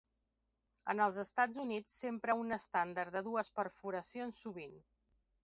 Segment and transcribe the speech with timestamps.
[0.93, 4.77] En els Estats Units s'empra un estàndard de dues perforacions sovint.